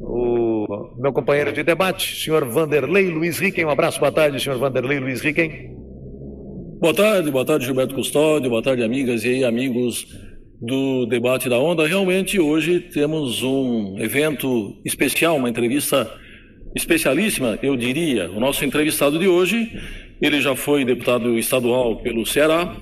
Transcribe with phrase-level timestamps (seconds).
[0.00, 3.64] o meu companheiro de debate, senhor Vanderlei Luiz Riquem.
[3.64, 5.76] Um abraço, boa tarde, senhor Vanderlei Luiz Riquem.
[6.80, 10.06] Boa tarde, boa tarde, Gilberto Custódio, boa tarde, amigas e amigos
[10.60, 11.86] do Debate da Onda.
[11.86, 16.10] Realmente, hoje temos um evento especial, uma entrevista
[16.76, 18.30] especialíssima, eu diria.
[18.30, 19.72] O nosso entrevistado de hoje,
[20.20, 22.76] ele já foi deputado estadual pelo Ceará,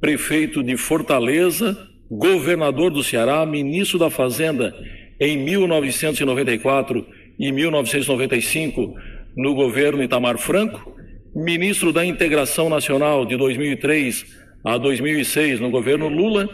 [0.00, 1.76] prefeito de Fortaleza,
[2.10, 4.74] governador do Ceará, ministro da Fazenda
[5.22, 7.06] em 1994
[7.38, 8.92] e 1995
[9.36, 10.96] no governo Itamar Franco,
[11.32, 14.26] ministro da Integração Nacional de 2003
[14.64, 16.48] a 2006 no governo Lula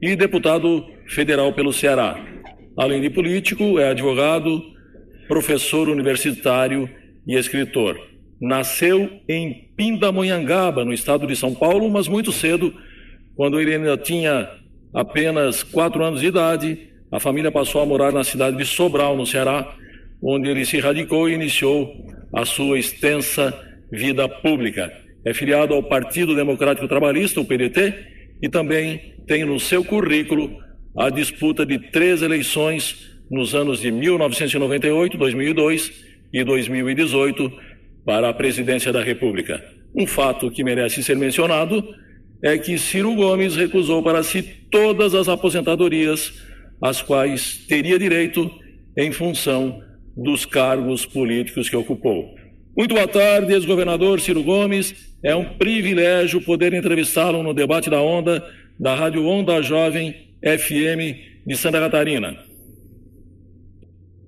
[0.00, 2.18] e deputado federal pelo Ceará.
[2.78, 4.62] Além de político, é advogado,
[5.28, 6.88] professor universitário
[7.26, 8.00] e escritor.
[8.40, 12.72] Nasceu em Pindamonhangaba, no estado de São Paulo, mas muito cedo,
[13.36, 14.48] quando ele ainda tinha
[14.94, 19.26] apenas quatro anos de idade, a família passou a morar na cidade de Sobral, no
[19.26, 19.74] Ceará,
[20.22, 21.90] onde ele se radicou e iniciou
[22.34, 23.54] a sua extensa
[23.90, 24.92] vida pública.
[25.24, 27.94] É filiado ao Partido Democrático Trabalhista, o PDT,
[28.42, 30.50] e também tem no seu currículo
[30.96, 35.92] a disputa de três eleições nos anos de 1998, 2002
[36.32, 37.52] e 2018
[38.04, 39.62] para a presidência da República.
[39.94, 41.84] Um fato que merece ser mencionado
[42.42, 46.32] é que Ciro Gomes recusou para si todas as aposentadorias
[46.80, 48.50] às quais teria direito
[48.96, 49.82] em função
[50.16, 52.34] dos cargos políticos que ocupou.
[52.76, 55.16] Muito boa tarde, ex-governador Ciro Gomes.
[55.22, 58.44] É um privilégio poder entrevistá-lo no debate da Onda,
[58.78, 60.12] da Rádio Onda Jovem
[60.42, 62.36] FM de Santa Catarina.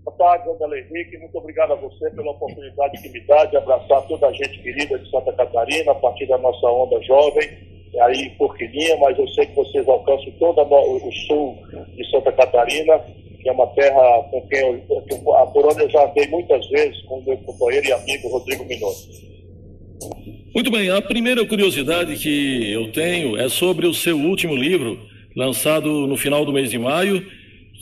[0.04, 1.18] Boa tarde, André Henrique.
[1.18, 4.98] Muito obrigado a você pela oportunidade que me dá de abraçar toda a gente querida
[4.98, 9.55] de Santa Catarina, a partir da nossa Onda Jovem aí Porquilinha, mas eu sei que
[9.56, 11.58] vocês alcançam todo o sul
[11.96, 13.00] de Santa Catarina,
[13.41, 14.80] que é uma terra com quem eu,
[15.52, 19.30] por onde eu já andei muitas vezes com meu companheiro e amigo Rodrigo Minotto.
[20.55, 24.98] Muito bem, a primeira curiosidade que eu tenho é sobre o seu último livro,
[25.36, 27.24] lançado no final do mês de maio,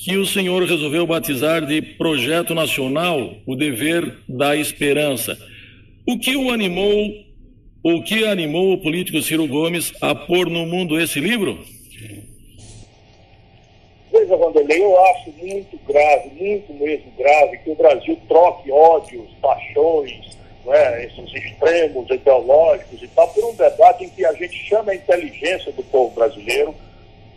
[0.05, 5.37] que o senhor resolveu batizar de Projeto Nacional O Dever da Esperança.
[6.07, 7.11] O que o animou
[7.83, 11.59] o que animou o político Ciro Gomes a pôr no mundo esse livro?
[14.13, 20.37] Veja, Vanderlei, eu acho muito grave, muito mesmo grave, que o Brasil troque ódios, paixões,
[20.67, 24.97] é, esses extremos ideológicos e tal, por um debate em que a gente chama a
[24.97, 26.75] inteligência do povo brasileiro,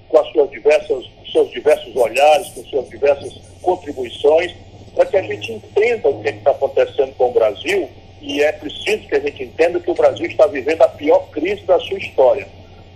[0.09, 4.53] com as suas diversas, com seus diversos olhares, com suas diversas contribuições,
[4.95, 7.89] para que a gente entenda o que é está acontecendo com o Brasil
[8.21, 11.63] e é preciso que a gente entenda que o Brasil está vivendo a pior crise
[11.63, 12.47] da sua história.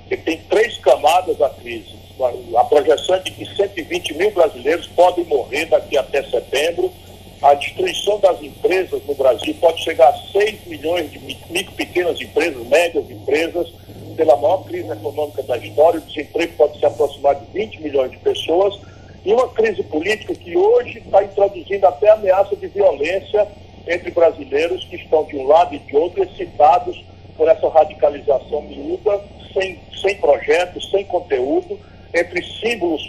[0.09, 1.95] Ele tem três camadas da crise.
[2.55, 6.93] A projeção é de que 120 mil brasileiros podem morrer daqui até setembro.
[7.41, 12.65] A destruição das empresas no Brasil pode chegar a 6 milhões de micro, pequenas empresas,
[12.67, 13.67] médias empresas,
[14.15, 15.99] pela maior crise econômica da história.
[15.99, 18.79] O desemprego pode se aproximar de 20 milhões de pessoas.
[19.25, 23.47] E uma crise política que hoje está introduzindo até ameaça de violência
[23.87, 27.03] entre brasileiros que estão de um lado e de outro excitados
[27.37, 29.21] por essa radicalização miúda,
[29.53, 31.79] sem, sem projeto, sem conteúdo,
[32.13, 33.03] entre símbolos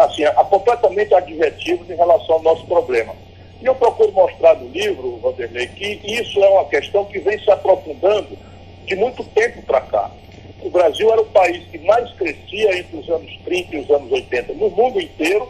[0.00, 3.14] assim, completamente adjetivos em relação ao nosso problema.
[3.60, 7.50] E eu procuro mostrar no livro, Vanderlei, que isso é uma questão que vem se
[7.50, 8.36] aprofundando
[8.84, 10.10] de muito tempo para cá.
[10.62, 14.12] O Brasil era o país que mais crescia entre os anos 30 e os anos
[14.12, 15.48] 80 no mundo inteiro,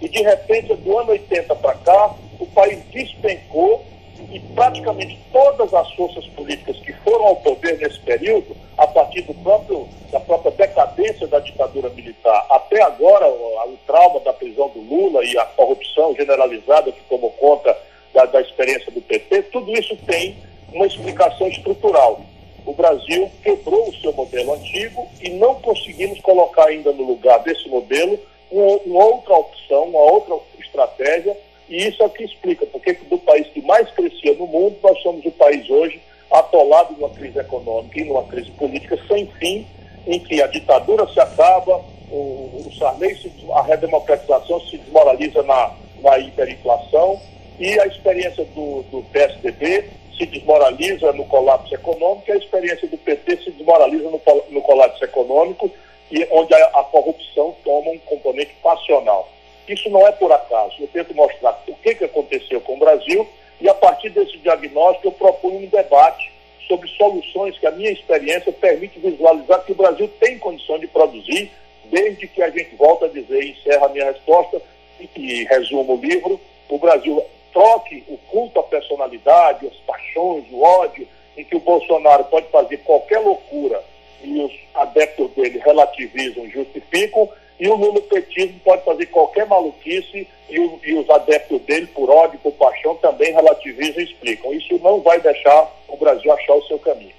[0.00, 3.84] e de repente, do ano 80 para cá, o país despencou
[4.32, 9.34] e praticamente todas as forças políticas que foram ao poder nesse período, a partir do
[9.34, 14.80] próprio, da própria decadência da ditadura militar, até agora o, o trauma da prisão do
[14.80, 17.76] Lula e a corrupção generalizada que tomou conta
[18.14, 20.36] da, da experiência do PT, tudo isso tem
[20.72, 22.20] uma explicação estrutural.
[22.64, 27.68] O Brasil quebrou o seu modelo antigo e não conseguimos colocar ainda no lugar desse
[27.68, 28.18] modelo
[28.50, 31.36] uma, uma outra opção, uma outra estratégia
[31.68, 35.00] e isso é o que explica porque do país que mais crescia no mundo, nós
[35.02, 39.66] somos o país hoje atolado numa crise econômica e numa crise política sem fim,
[40.06, 45.72] em que a ditadura se acaba, o, o Sarney, se, a redemocratização se desmoraliza na,
[46.02, 47.20] na hiperinflação
[47.58, 49.84] e a experiência do, do PSDB
[50.16, 54.20] se desmoraliza no colapso econômico e a experiência do PT se desmoraliza no,
[54.50, 55.70] no colapso econômico,
[56.10, 59.28] e onde a, a corrupção toma um componente passional.
[59.68, 60.74] Isso não é por acaso.
[60.80, 63.26] Eu tento mostrar o que, que aconteceu com o Brasil
[63.60, 66.32] e, a partir desse diagnóstico, eu proponho um debate
[66.68, 71.50] sobre soluções que a minha experiência permite visualizar que o Brasil tem condição de produzir,
[71.84, 74.60] desde que a gente volta a dizer, e encerra a minha resposta,
[75.00, 77.22] e, e resumo o livro, o Brasil
[77.52, 82.78] troque o culto à personalidade, as paixões, o ódio, em que o Bolsonaro pode fazer
[82.78, 83.82] qualquer loucura
[84.22, 90.58] e os adeptos dele relativizam, justificam, e o Lula petismo pode fazer qualquer maluquice e,
[90.58, 94.52] o, e, os adeptos dele, por ódio, por paixão, também relativizam e explicam.
[94.52, 97.14] Isso não vai deixar o Brasil achar o seu caminho.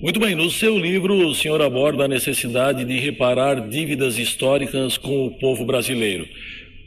[0.00, 5.26] Muito bem, no seu livro o senhor aborda a necessidade de reparar dívidas históricas com
[5.26, 6.26] o povo brasileiro.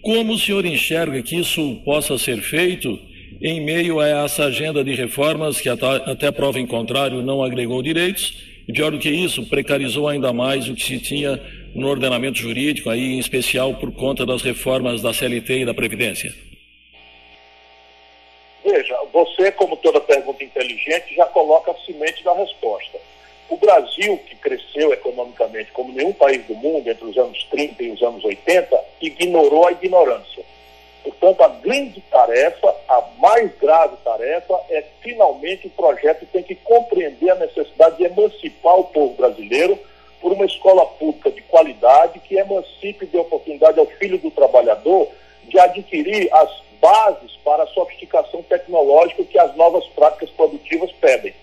[0.02, 2.98] Como o senhor enxerga que isso possa ser feito
[3.42, 8.34] em meio a essa agenda de reformas que até prova em contrário não agregou direitos
[8.68, 11.40] e pior do que isso, precarizou ainda mais o que se tinha
[11.76, 16.34] no ordenamento jurídico, aí em especial por conta das reformas da CLT e da Previdência?
[18.64, 22.98] Veja, você, como toda pergunta inteligente, já coloca a semente da resposta.
[23.50, 27.92] O Brasil, que cresceu economicamente como nenhum país do mundo entre os anos 30 e
[27.92, 30.44] os anos 80, ignorou a ignorância.
[31.04, 37.30] Portanto, a grande tarefa, a mais grave tarefa, é finalmente o projeto tem que compreender
[37.32, 39.78] a necessidade de emancipar o povo brasileiro
[40.24, 45.10] por uma escola pública de qualidade que emancipe de oportunidade ao filho do trabalhador
[45.50, 46.50] de adquirir as
[46.82, 51.34] bases para a sofisticação tecnológica que as novas práticas produtivas pedem.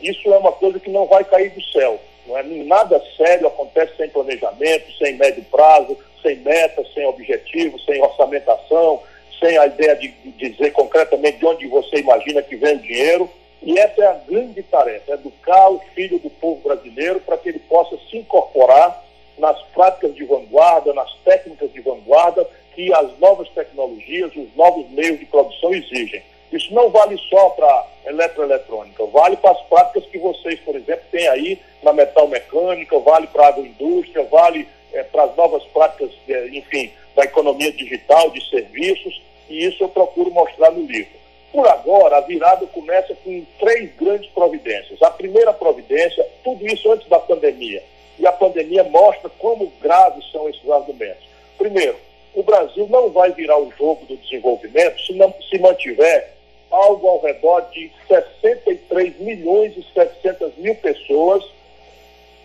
[0.00, 1.98] Isso é uma coisa que não vai cair do céu.
[2.24, 8.00] Não é nada sério acontece sem planejamento, sem médio prazo, sem metas, sem objetivos, sem
[8.00, 9.02] orçamentação,
[9.40, 13.30] sem a ideia de, de dizer concretamente de onde você imagina que vem o dinheiro.
[13.62, 17.60] E essa é a grande tarefa, educar o filho do povo brasileiro para que ele
[17.60, 19.04] possa se incorporar
[19.38, 25.18] nas práticas de vanguarda, nas técnicas de vanguarda que as novas tecnologias, os novos meios
[25.18, 26.22] de produção exigem.
[26.52, 31.28] Isso não vale só para eletroeletrônica, vale para as práticas que vocês, por exemplo, têm
[31.28, 36.48] aí na metal mecânica, vale para a agroindústria, vale é, para as novas práticas, é,
[36.48, 41.21] enfim, da economia digital, de serviços, e isso eu procuro mostrar no livro.
[41.52, 45.02] Por agora, a virada começa com três grandes providências.
[45.02, 47.82] A primeira providência, tudo isso antes da pandemia.
[48.18, 51.24] E a pandemia mostra como graves são esses argumentos.
[51.58, 51.96] Primeiro,
[52.34, 56.32] o Brasil não vai virar o jogo do desenvolvimento se não se mantiver
[56.70, 61.44] algo ao redor de 63 milhões e 700 mil pessoas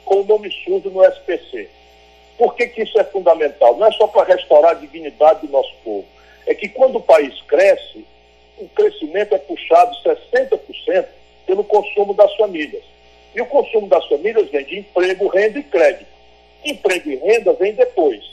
[0.03, 1.69] com o nome sujo no SPC.
[2.37, 3.77] Por que, que isso é fundamental?
[3.77, 6.05] Não é só para restaurar a dignidade do nosso povo.
[6.45, 8.05] É que quando o país cresce,
[8.59, 11.05] o crescimento é puxado 60%
[11.45, 12.83] pelo consumo das famílias.
[13.35, 16.07] E o consumo das famílias vem de emprego, renda e crédito.
[16.65, 18.23] Emprego e renda vem depois.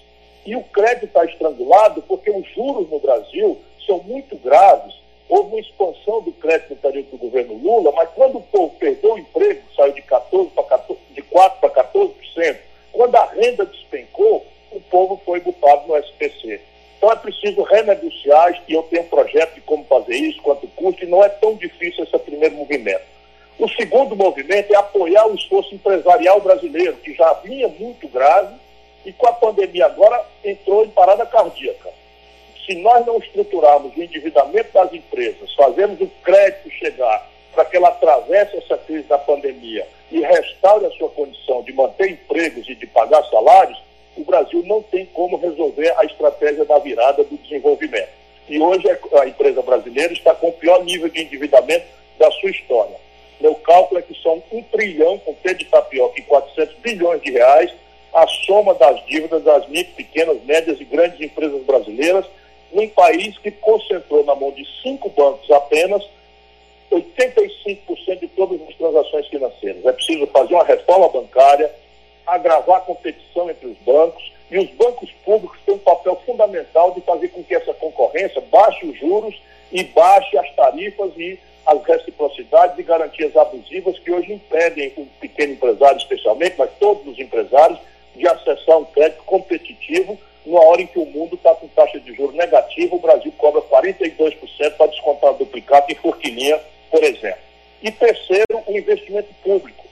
[0.46, 4.94] E o crédito está estrangulado porque os juros no Brasil são muito graves.
[5.28, 9.14] Houve uma expansão do crédito no período do governo Lula, mas quando o povo perdeu
[9.14, 12.56] o emprego, saiu de, 14 para 14, de 4% para 14%,
[12.92, 16.60] quando a renda despencou, o povo foi botado no SPC.
[17.04, 21.04] Então é preciso renegociar, e eu tenho um projeto de como fazer isso, quanto custa,
[21.04, 23.04] e não é tão difícil esse primeiro movimento.
[23.58, 28.54] O segundo movimento é apoiar o esforço empresarial brasileiro, que já vinha muito grave,
[29.04, 31.90] e com a pandemia agora entrou em parada cardíaca.
[32.64, 37.88] Se nós não estruturarmos o endividamento das empresas, fazermos o crédito chegar para que ela
[37.88, 42.86] atravesse essa crise da pandemia e restaure a sua condição de manter empregos e de
[42.86, 43.78] pagar salários,
[44.16, 48.10] o Brasil não tem como resolver a estratégia da virada do desenvolvimento.
[48.48, 51.86] E hoje a empresa brasileira está com o pior nível de endividamento
[52.18, 52.96] da sua história.
[53.40, 57.32] Meu cálculo é que são um trilhão, com T de tapioca, e 400 bilhões de
[57.32, 57.72] reais,
[58.12, 62.24] a soma das dívidas das micro, pequenas, médias e grandes empresas brasileiras,
[62.72, 66.02] num país que concentrou na mão de cinco bancos apenas
[66.90, 69.84] 85% de todas as transações financeiras.
[69.84, 71.70] É preciso fazer uma reforma bancária,
[72.26, 77.00] agravar a competição entre os bancos, e os bancos públicos têm um papel fundamental de
[77.00, 79.34] fazer com que essa concorrência baixe os juros
[79.72, 85.54] e baixe as tarifas e as reciprocidades e garantias abusivas que hoje impedem o pequeno
[85.54, 87.78] empresário, especialmente, mas todos os empresários,
[88.14, 90.16] de acessar um crédito competitivo
[90.46, 93.62] numa hora em que o mundo está com taxa de juros negativa, o Brasil cobra
[93.62, 97.40] 42% para descontar duplicado e forquilinha, por exemplo.
[97.82, 99.83] E terceiro, o investimento público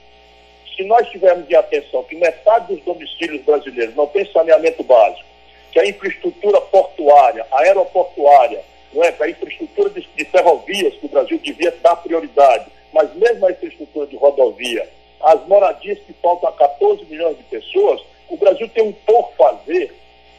[0.75, 5.25] se nós tivermos de atenção que metade dos domicílios brasileiros não tem saneamento básico,
[5.71, 8.61] que a infraestrutura portuária, aeroportuária,
[8.93, 9.15] não é?
[9.19, 14.05] a infraestrutura de, de ferrovias que o Brasil devia dar prioridade, mas mesmo a infraestrutura
[14.07, 14.87] de rodovia,
[15.21, 19.93] as moradias que faltam a 14 milhões de pessoas, o Brasil tem um por fazer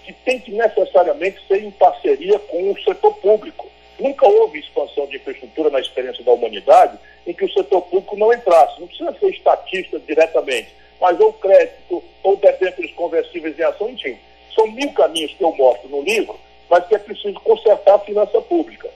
[0.05, 3.67] que tem que necessariamente ser em parceria com o setor público.
[3.99, 8.33] Nunca houve expansão de infraestrutura na experiência da humanidade em que o setor público não
[8.33, 8.81] entrasse.
[8.81, 10.69] Não precisa ser estatista diretamente,
[11.01, 14.17] mas ou crédito, ou debêntures conversíveis em ação, enfim.
[14.55, 16.39] São mil caminhos que eu mostro no livro
[16.75, 18.89] mas que é preciso consertar a finança pública,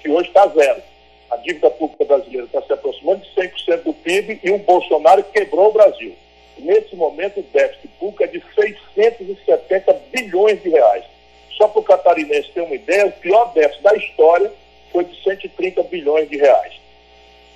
[0.00, 0.82] que hoje está zero.
[1.30, 5.68] A dívida pública brasileira está se aproximando de 100% do PIB e o Bolsonaro quebrou
[5.68, 6.14] o Brasil.
[6.58, 11.04] Nesse momento, o déficit público é de 670 bilhões de reais.
[11.56, 14.52] Só para o catarinense ter uma ideia, o pior déficit da história
[14.92, 16.74] foi de 130 bilhões de reais.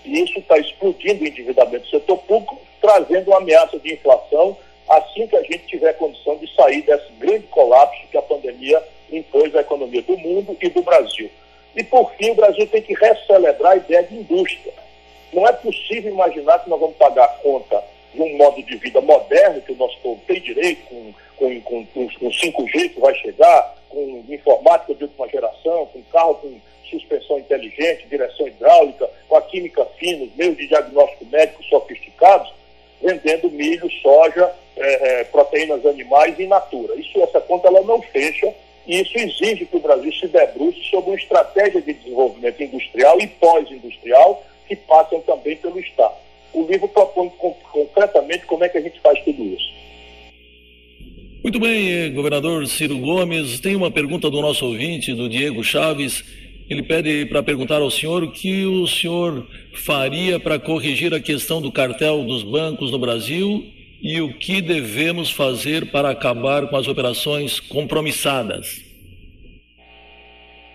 [0.05, 4.57] E isso está explodindo o endividamento do setor público, trazendo uma ameaça de inflação
[4.89, 9.55] assim que a gente tiver condição de sair desse grande colapso que a pandemia impôs
[9.55, 11.31] à economia do mundo e do Brasil.
[11.77, 14.73] E, por fim, o Brasil tem que recelebrar a ideia de indústria.
[15.33, 19.01] Não é possível imaginar que nós vamos pagar a conta de um modo de vida
[19.01, 23.77] moderno, que o nosso povo tem direito, com, com, com, com 5G que vai chegar,
[23.89, 29.85] com informática de última geração, com carro com suspensão inteligente, direção hidráulica, com a química
[29.99, 32.53] fina, os meios de diagnóstico médico sofisticados,
[33.01, 36.95] vendendo milho, soja, é, é, proteínas animais e natura.
[36.97, 38.53] Isso, essa conta ela não fecha
[38.87, 43.27] e isso exige que o Brasil se debruce sobre uma estratégia de desenvolvimento industrial e
[43.27, 46.15] pós-industrial que passam também pelo Estado.
[46.53, 47.31] O livro propõe
[47.73, 49.71] concretamente como é que a gente faz tudo isso.
[51.43, 53.61] Muito bem, governador Ciro Gomes.
[53.61, 56.23] Tem uma pergunta do nosso ouvinte, do Diego Chaves.
[56.69, 61.61] Ele pede para perguntar ao senhor o que o senhor faria para corrigir a questão
[61.61, 63.65] do cartel dos bancos no Brasil
[64.03, 68.90] e o que devemos fazer para acabar com as operações compromissadas?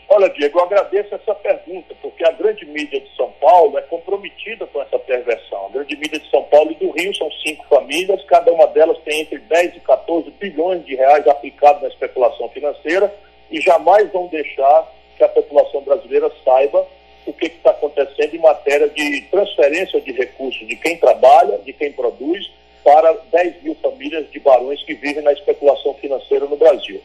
[0.08, 4.68] Olha, Diego, eu agradeço essa pergunta, porque a grande mídia de São Paulo é comprometida
[4.68, 5.66] com essa perversão.
[5.66, 8.98] A grande mídia de São Paulo e do Rio são cinco famílias, cada uma delas
[9.00, 13.14] tem entre 10 e 14 bilhões de reais aplicados na especulação financeira
[13.50, 16.86] e jamais vão deixar que a população brasileira saiba
[17.26, 21.92] o que está acontecendo em matéria de transferência de recursos de quem trabalha, de quem
[21.92, 22.52] produz
[22.84, 27.02] para 10 mil famílias de barões que vivem na especulação financeira no Brasil.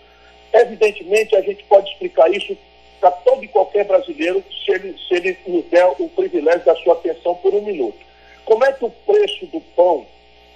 [0.53, 2.57] Evidentemente, a gente pode explicar isso
[3.01, 6.93] para todo e qualquer brasileiro se ele, se ele nos der o privilégio da sua
[6.95, 7.99] atenção por um minuto.
[8.45, 10.07] Como é que o preço do pão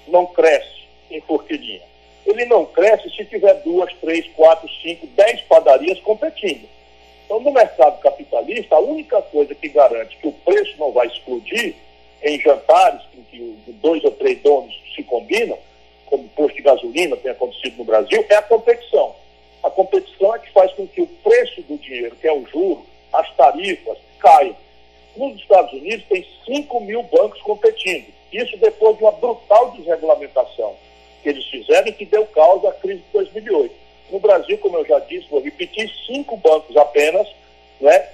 [0.07, 1.83] não cresce em Forquilinha?
[2.27, 6.69] Ele não cresce se tiver duas, três, quatro, cinco, dez padarias competindo.
[7.25, 11.75] Então, no mercado capitalista, a única coisa que garante que o preço não vai explodir
[12.23, 15.59] em jantares em que dois ou três donos se combinam,
[16.07, 19.15] como posto de gasolina tem acontecido no Brasil, é a competição.
[19.65, 22.85] A competição é que faz com que o preço do dinheiro, que é o juro,
[23.11, 24.55] as tarifas, caiam.
[25.17, 28.07] Nos Estados Unidos tem 5 mil bancos competindo.
[28.31, 30.75] Isso depois de uma brutal desregulamentação
[31.23, 33.75] que eles fizeram e que deu causa à crise de 2008.
[34.11, 37.27] No Brasil, como eu já disse, vou repetir, cinco bancos apenas
[37.81, 38.11] né,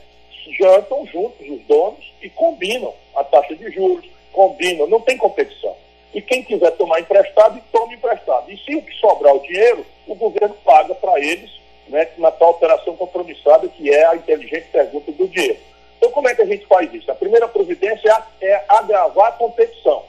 [0.56, 5.74] jantam juntos os donos e combinam a taxa de juros, combinam, não tem competição.
[6.14, 8.50] E quem quiser tomar emprestado, toma emprestado.
[8.52, 9.84] E se o que sobrar o dinheiro,
[10.20, 11.50] governo paga para eles
[11.88, 15.58] né, na tal operação compromissada, que é a inteligente pergunta do dinheiro.
[15.98, 17.10] Então, como é que a gente faz isso?
[17.10, 20.04] A primeira providência é agravar a competição.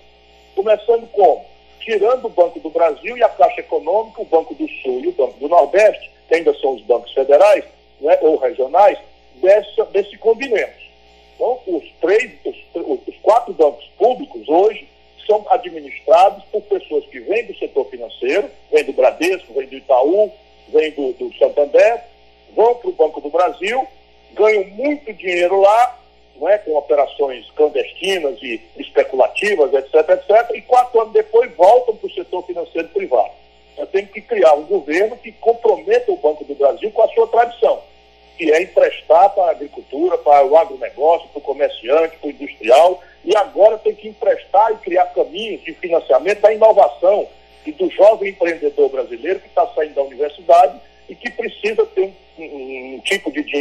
[0.55, 1.43] Começando como?
[1.79, 5.11] Tirando o Banco do Brasil e a Caixa Econômica, o Banco do Sul e o
[5.13, 6.10] Banco do Nordeste,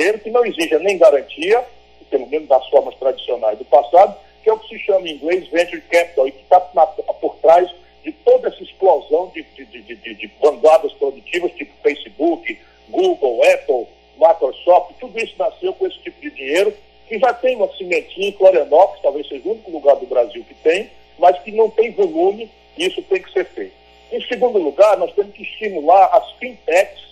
[0.01, 1.63] dinheiro que não exija nem garantia,
[2.09, 5.47] pelo menos das formas tradicionais do passado, que é o que se chama em inglês
[5.49, 7.71] venture capital e que está por trás
[8.03, 13.87] de toda essa explosão de, de, de, de, de vanguardas produtivas, tipo Facebook, Google, Apple,
[14.17, 16.75] Microsoft, tudo isso nasceu com esse tipo de dinheiro,
[17.07, 20.55] que já tem uma cimentinha em Florianópolis, talvez seja o único lugar do Brasil que
[20.55, 23.75] tem, mas que não tem volume e isso tem que ser feito.
[24.11, 27.11] Em segundo lugar, nós temos que estimular as fintechs,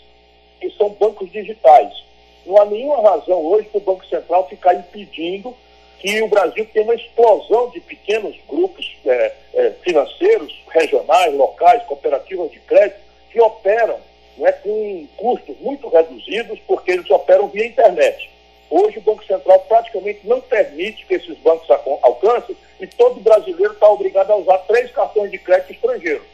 [0.58, 2.07] que são bancos digitais.
[2.46, 5.54] Não há nenhuma razão hoje para o Banco Central ficar impedindo
[5.98, 12.50] que o Brasil tenha uma explosão de pequenos grupos é, é, financeiros, regionais, locais, cooperativas
[12.50, 13.98] de crédito, que operam
[14.36, 18.30] né, com custos muito reduzidos, porque eles operam via internet.
[18.70, 21.68] Hoje o Banco Central praticamente não permite que esses bancos
[22.02, 26.26] alcancem e todo brasileiro está obrigado a usar três cartões de crédito estrangeiros.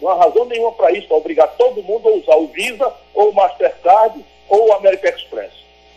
[0.00, 3.30] Não há razão nenhuma para isso, para obrigar todo mundo a usar o Visa ou
[3.30, 5.52] o Mastercard ou American Express.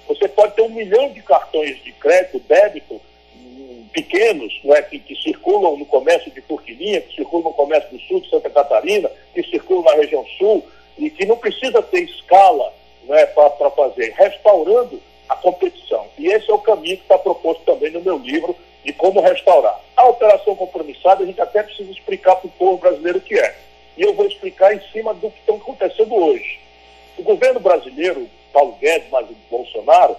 [0.08, 3.00] Você pode ter um milhão de cartões de crédito, débito,
[3.36, 7.90] hum, pequenos, não é, que, que, circulam no comércio de Turquininha, que circulam no comércio
[7.90, 10.66] do sul de Santa Catarina, que circulam na região sul,
[10.98, 12.74] e que não precisa ter escala
[13.06, 16.06] não é, para fazer, restaurando a competição.
[16.18, 19.80] E esse é o caminho que está proposto também no meu livro de como restaurar.
[19.96, 23.56] A operação compromissada, a gente até precisa explicar para o povo brasileiro o que é.
[23.98, 26.60] E eu vou explicar em cima do que está acontecendo hoje.
[27.18, 30.16] O governo brasileiro, Paulo Guedes, mas o Bolsonaro,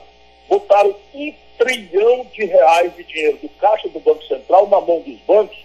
[0.49, 5.19] botaram um trilhão de reais de dinheiro do caixa do Banco Central na mão dos
[5.21, 5.57] bancos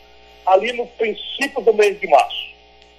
[0.46, 2.48] ali no princípio do mês de março.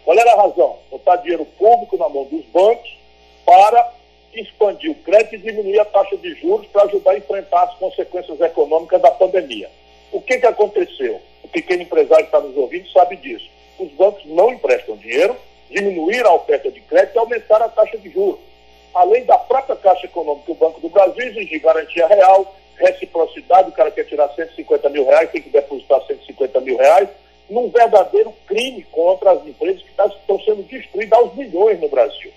[0.05, 0.79] Qual era a razão?
[0.91, 2.97] Botar dinheiro público na mão dos bancos
[3.45, 3.93] para
[4.35, 8.41] expandir o crédito e diminuir a taxa de juros para ajudar a enfrentar as consequências
[8.41, 9.71] econômicas da pandemia.
[10.13, 11.21] O que, que aconteceu?
[11.43, 13.49] O pequeno empresário que está nos ouvindo sabe disso.
[13.79, 15.37] Os bancos não emprestam dinheiro,
[15.71, 18.41] diminuíram a oferta de crédito e aumentaram a taxa de juros.
[18.95, 23.91] Além da própria Caixa Econômica, o Banco do Brasil exigir garantia real, reciprocidade, o cara
[23.91, 27.09] quer tirar 150 mil reais, tem que depositar 150 mil reais,
[27.51, 32.33] num verdadeiro crime contra as empresas que estão sendo destruídas aos milhões no Brasil.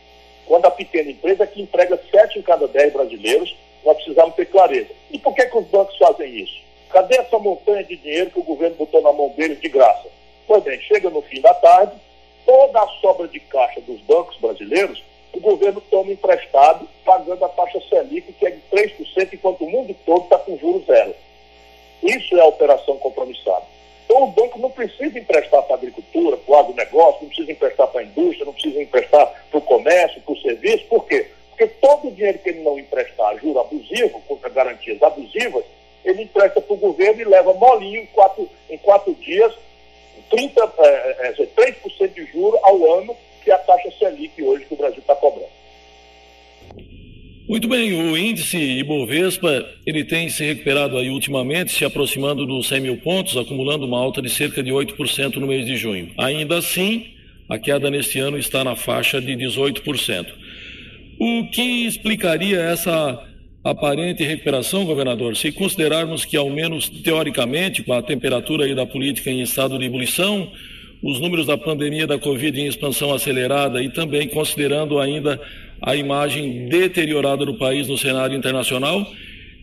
[0.45, 4.89] Quando a pequena empresa que emprega 7 em cada 10 brasileiros, nós precisamos ter clareza.
[5.09, 6.61] E por que, que os bancos fazem isso?
[6.89, 10.07] Cadê essa montanha de dinheiro que o governo botou na mão deles de graça?
[10.47, 11.93] Pois bem, chega no fim da tarde,
[12.51, 17.79] toda a sobra de caixa dos bancos brasileiros, o governo toma emprestado, pagando a taxa
[17.87, 21.15] Selic, que é de 3%, enquanto o mundo todo está com juros zero.
[22.03, 23.63] Isso é a operação compromissada.
[24.03, 27.87] Então, o banco não precisa emprestar para a agricultura, para o agronegócio, não precisa emprestar
[27.87, 30.85] para a indústria, não precisa emprestar para o comércio, para o serviço.
[30.87, 31.27] Por quê?
[31.51, 35.63] Porque todo o dinheiro que ele não emprestar, juro abusivo, contra garantias abusivas,
[36.03, 39.53] ele empresta para o governo e leva molinho em quatro, em quatro dias
[40.31, 44.73] 30, é, é, 3% de juro ao ano, que é a taxa Selic hoje que
[44.73, 45.51] o Brasil está cobrando.
[47.47, 52.81] Muito bem, o índice Ibovespa, ele tem se recuperado aí ultimamente, se aproximando dos 100
[52.81, 56.11] mil pontos, acumulando uma alta de cerca de 8% no mês de junho.
[56.17, 57.05] Ainda assim,
[57.47, 60.27] a queda neste ano está na faixa de 18%.
[61.17, 63.25] O que explicaria essa
[63.63, 69.31] aparente recuperação, governador, se considerarmos que, ao menos teoricamente, com a temperatura aí da política
[69.31, 70.51] em estado de ebulição,
[71.01, 75.39] os números da pandemia da Covid em expansão acelerada e também considerando ainda
[75.81, 79.05] a imagem deteriorada do país no cenário internacional,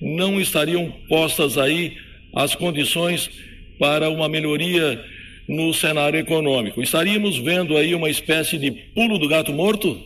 [0.00, 1.96] não estariam postas aí
[2.34, 3.30] as condições
[3.78, 5.02] para uma melhoria
[5.48, 6.82] no cenário econômico.
[6.82, 9.98] Estaríamos vendo aí uma espécie de pulo do gato morto?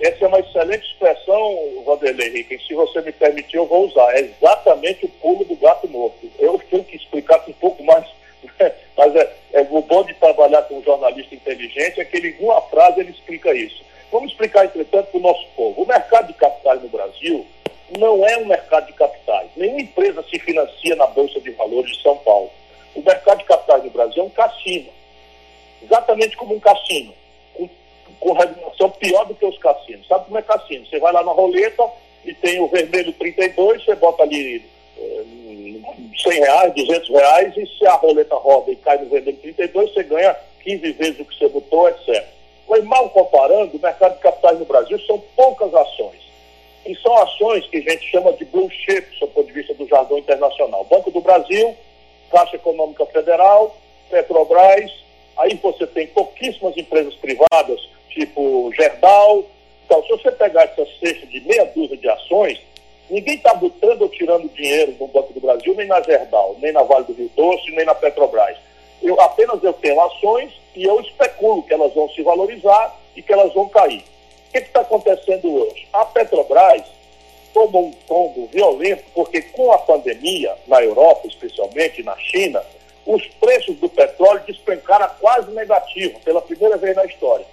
[0.00, 2.58] Essa é uma excelente expressão, Vanderlei Henrique.
[2.66, 4.16] Se você me permitir, eu vou usar.
[4.16, 6.28] É exatamente o pulo do gato morto.
[6.40, 8.04] Eu tenho que explicar com um pouco mais.
[8.96, 12.44] Mas é, é, o bom de trabalhar com um jornalista inteligente é que ele, em
[12.44, 13.82] uma frase, ele explica isso.
[14.10, 15.82] Vamos explicar, entretanto, para o nosso povo.
[15.82, 17.46] O mercado de capitais no Brasil
[17.98, 19.48] não é um mercado de capitais.
[19.56, 22.50] Nenhuma empresa se financia na Bolsa de Valores de São Paulo.
[22.94, 24.90] O mercado de capitais no Brasil é um cassino.
[25.82, 27.14] Exatamente como um cassino
[28.22, 30.06] com regulação pior do que os cassinos.
[30.06, 30.86] Sabe como é cassino?
[30.86, 31.84] Você vai lá na roleta
[32.24, 34.64] e tem o vermelho 32, você bota ali
[34.96, 40.02] 100 reais, 200 reais, e se a roleta roda e cai no vermelho 32, você
[40.04, 42.24] ganha 15 vezes o que você botou, etc.
[42.68, 46.20] Mas mal comparando, o mercado de capitais no Brasil são poucas ações.
[46.86, 49.86] E são ações que a gente chama de blue chip, do ponto de vista do
[49.86, 50.84] jargão internacional.
[50.84, 51.76] Banco do Brasil,
[52.30, 53.76] Caixa Econômica Federal,
[54.10, 54.90] Petrobras,
[55.36, 59.44] aí você tem pouquíssimas empresas privadas tipo Gerdau.
[59.84, 62.60] Então, se você pegar essa cesta de meia dúzia de ações,
[63.10, 66.82] ninguém está botando ou tirando dinheiro no Banco do Brasil, nem na Gerdau, nem na
[66.82, 68.56] Vale do Rio Doce, nem na Petrobras.
[69.02, 73.32] Eu, apenas eu tenho ações e eu especulo que elas vão se valorizar e que
[73.32, 74.04] elas vão cair.
[74.48, 75.86] O que está acontecendo hoje?
[75.92, 76.82] A Petrobras
[77.52, 82.62] tomou um tombo violento, porque com a pandemia, na Europa, especialmente na China,
[83.04, 87.44] os preços do petróleo despencaram quase negativo, pela primeira vez na história.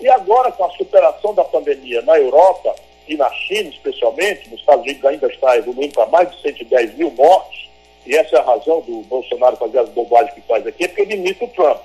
[0.00, 2.74] E agora, com a superação da pandemia na Europa
[3.10, 7.10] e na China, especialmente, nos Estados Unidos ainda está evoluindo para mais de 110 mil
[7.10, 7.68] mortes,
[8.06, 11.02] e essa é a razão do Bolsonaro fazer as bobagens que faz aqui, é porque
[11.02, 11.84] ele imita o Trump.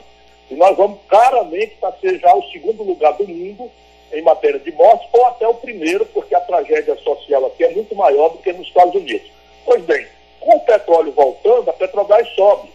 [0.51, 3.71] E nós vamos claramente para ser já o segundo lugar do mundo
[4.13, 7.95] em matéria de mortes, ou até o primeiro, porque a tragédia social aqui é muito
[7.95, 9.27] maior do que nos Estados Unidos.
[9.65, 10.05] Pois bem,
[10.39, 12.69] com o petróleo voltando, a Petrobras sobe.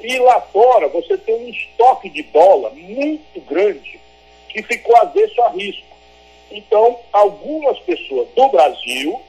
[0.00, 4.00] E lá fora você tem um estoque de dólar muito grande
[4.48, 5.86] que ficou avesso a risco.
[6.50, 9.20] Então, algumas pessoas do Brasil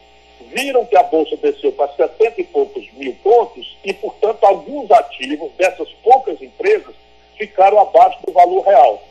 [0.54, 5.52] viram que a Bolsa desceu para 70 e poucos mil pontos e, portanto, alguns ativos
[5.58, 6.96] dessas poucas empresas
[7.38, 9.02] ficaram abaixo do valor real.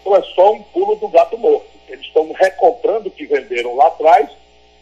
[0.00, 1.66] Então, é só um pulo do gato morto.
[1.88, 4.28] eles estão recomprando o que venderam lá atrás,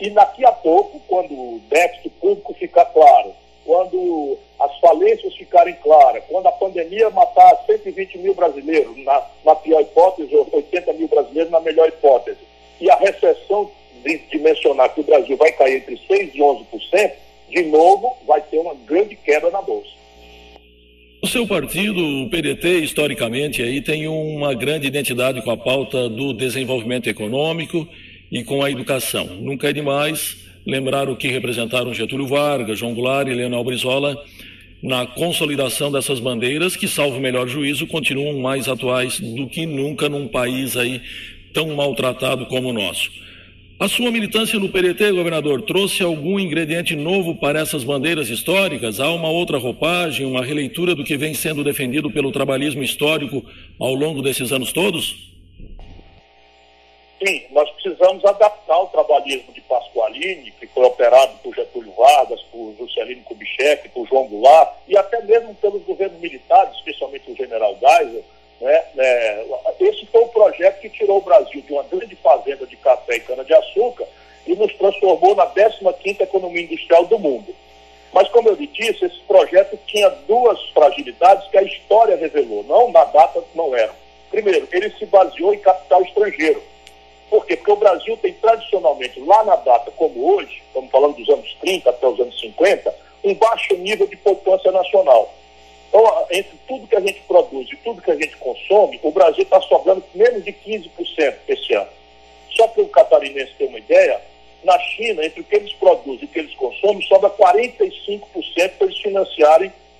[0.01, 3.33] e daqui a pouco, quando o déficit público ficar claro,
[3.65, 9.81] quando as falências ficarem claras, quando a pandemia matar 120 mil brasileiros, na, na pior
[9.81, 12.39] hipótese, ou 80 mil brasileiros na melhor hipótese,
[12.81, 13.71] e a recessão
[14.05, 17.13] de, de mencionar que o Brasil vai cair entre 6% e 11%,
[17.49, 19.91] de novo vai ter uma grande queda na Bolsa.
[21.23, 26.33] O seu partido, o PDT, historicamente, aí tem uma grande identidade com a pauta do
[26.33, 27.87] desenvolvimento econômico
[28.31, 29.27] e com a educação.
[29.39, 34.17] Nunca é demais lembrar o que representaram Getúlio Vargas, João Goulart e Leonel Brizola
[34.83, 40.29] na consolidação dessas bandeiras que, salvo melhor juízo, continuam mais atuais do que nunca num
[40.29, 41.03] país aí
[41.53, 43.11] tão maltratado como o nosso.
[43.83, 49.01] A sua militância no PDT, governador, trouxe algum ingrediente novo para essas bandeiras históricas?
[49.01, 53.45] Há uma outra roupagem, uma releitura do que vem sendo defendido pelo trabalhismo histórico
[53.81, 55.17] ao longo desses anos todos?
[57.27, 62.77] Sim, nós precisamos adaptar o trabalhismo de Pasqualini, que foi operado por Getúlio Vargas, por
[62.79, 66.72] Juscelino Kubitschek, por João Goulart, e até mesmo pelos governos militares,
[76.43, 77.55] economia industrial do mundo.
[78.13, 82.63] Mas, como eu lhe disse, esse projeto tinha duas fragilidades que a história revelou.
[82.65, 83.95] Não, na data não eram.
[84.31, 86.63] Primeiro, ele se baseou em capital estrangeiro
[87.33, 87.57] por quê?
[87.57, 91.89] Porque o Brasil tem tradicionalmente, lá na data como hoje, estamos falando dos anos 30
[91.89, 94.17] até os anos 50, um baixo nível de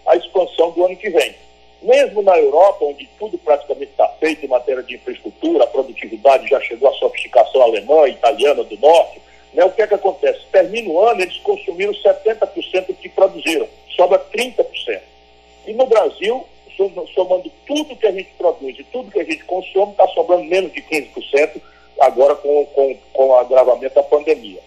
[0.07, 1.35] a expansão do ano que vem.
[1.83, 6.61] Mesmo na Europa, onde tudo praticamente está feito em matéria de infraestrutura, a produtividade já
[6.61, 9.21] chegou à sofisticação alemã, italiana do norte,
[9.53, 10.41] né, o que é que acontece?
[10.51, 15.01] Termina o ano, eles consumiram 70% do que produziram, sobra 30%.
[15.67, 16.47] E no Brasil,
[17.15, 20.73] somando tudo que a gente produz e tudo que a gente consome, está sobrando menos
[20.73, 21.61] de 15%
[22.01, 24.61] agora com, com, com o agravamento da pandemia.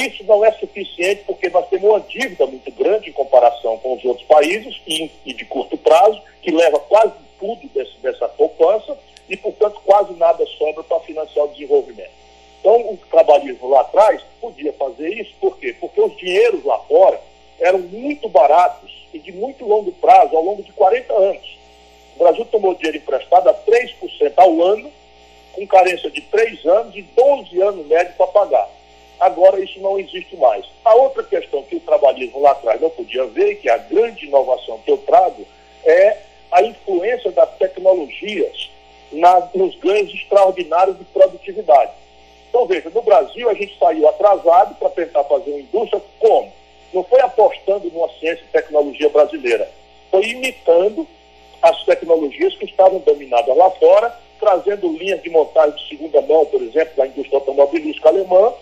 [0.00, 4.02] Isso não é suficiente porque nós temos uma dívida muito grande em comparação com os
[4.02, 8.96] outros países e, e de curto prazo, que leva quase tudo desse, dessa poupança
[9.28, 12.12] e, portanto, quase nada sobra para financiar o desenvolvimento.
[12.60, 15.76] Então, o trabalhismo lá atrás podia fazer isso, por quê?
[15.78, 17.20] Porque os dinheiros lá fora
[17.58, 21.58] eram muito baratos e de muito longo prazo, ao longo de 40 anos.
[22.16, 24.90] O Brasil tomou dinheiro emprestado a 3% ao ano,
[25.52, 28.79] com carência de 3 anos e 12 anos médio para pagar.
[29.20, 30.64] Agora isso não existe mais.
[30.82, 34.26] A outra questão que o trabalhismo lá atrás não podia ver, que é a grande
[34.26, 35.46] inovação que eu trago,
[35.84, 36.16] é
[36.50, 38.70] a influência das tecnologias
[39.12, 41.92] na, nos ganhos extraordinários de produtividade.
[42.48, 46.52] Então, veja, no Brasil a gente saiu atrasado para tentar fazer uma indústria como?
[46.92, 49.70] Não foi apostando numa ciência e tecnologia brasileira,
[50.10, 51.06] foi imitando
[51.62, 56.60] as tecnologias que estavam dominadas lá fora, trazendo linhas de montagem de segunda mão, por
[56.62, 58.52] exemplo, da indústria automobilística alemã,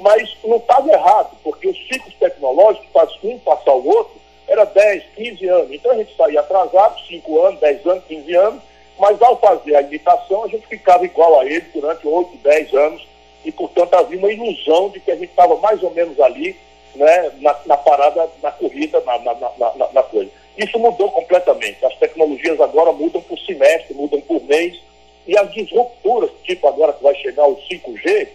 [0.00, 4.14] mas não estava errado, porque os ciclos tecnológicos, um passar o outro,
[4.46, 5.72] era 10, 15 anos.
[5.72, 8.62] Então a gente saía atrasado, 5 anos, 10 anos, 15 anos,
[8.98, 13.08] mas ao fazer a imitação, a gente ficava igual a ele durante 8, 10 anos,
[13.44, 16.56] e portanto havia uma ilusão de que a gente estava mais ou menos ali,
[16.94, 20.30] né, na, na parada, na corrida, na, na, na, na coisa.
[20.56, 21.84] Isso mudou completamente.
[21.84, 24.80] As tecnologias agora mudam por semestre, mudam por mês,
[25.26, 28.28] e as disrupturas, tipo agora que vai chegar o 5G,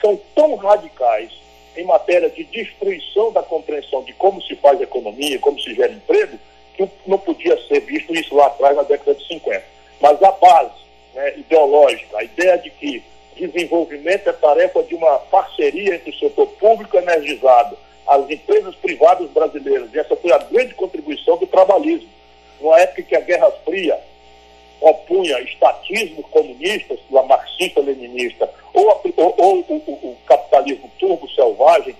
[0.00, 1.30] são tão radicais
[1.76, 6.38] em matéria de destruição da compreensão de como se faz economia, como se gera emprego,
[6.74, 9.62] que não podia ser visto isso lá atrás, na década de 50.
[10.00, 10.72] Mas a base
[11.14, 13.02] né, ideológica, a ideia de que
[13.36, 19.92] desenvolvimento é tarefa de uma parceria entre o setor público energizado, as empresas privadas brasileiras,
[19.92, 22.08] e essa foi a grande contribuição do trabalhismo.
[22.60, 24.00] Numa época que a Guerra Fria
[24.80, 31.96] opunha estatismo comunista, marxista-leninista, ou, ou, ou o, o, capitalismo turbo selvagem,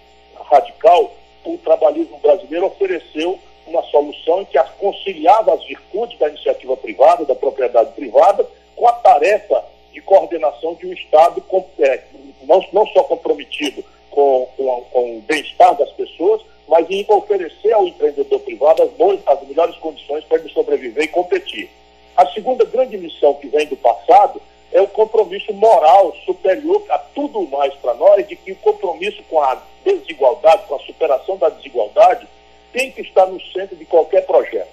[0.51, 1.13] radical,
[1.45, 7.93] o trabalhismo brasileiro ofereceu uma solução que conciliava as virtudes da iniciativa privada, da propriedade
[7.93, 11.43] privada, com a tarefa de coordenação de um Estado
[11.79, 12.03] é,
[12.43, 17.87] não, não só comprometido com, com, com o bem-estar das pessoas, mas em oferecer ao
[17.87, 21.71] empreendedor privado as, boas, as melhores condições para ele sobreviver e competir.
[22.17, 24.41] A segunda grande missão que vem do passado
[24.73, 29.41] é o compromisso moral superior a tudo mais para nós, de que o compromisso com
[29.43, 32.27] a desigualdade, com a superação da desigualdade,
[32.73, 34.69] tem que estar no centro de qualquer projeto.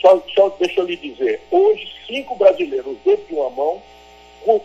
[0.00, 3.80] Só, só deixa eu lhe dizer, hoje cinco brasileiros, dentro de uma mão,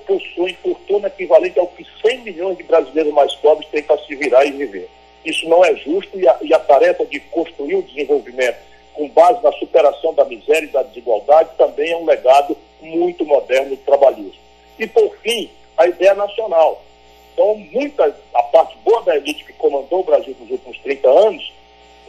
[0.05, 4.43] possuem fortuna equivalente ao que 100 milhões de brasileiros mais pobres têm para se virar
[4.45, 4.89] e viver.
[5.23, 8.69] Isso não é justo e a, e a tarefa de construir o desenvolvimento
[8.99, 13.73] com base na superação da miséria e da desigualdade também é um legado muito moderno
[13.73, 14.37] e trabalhista.
[14.77, 16.81] E, por fim, a ideia nacional.
[17.33, 21.53] Então, muita, a parte boa da elite que comandou o Brasil nos últimos 30 anos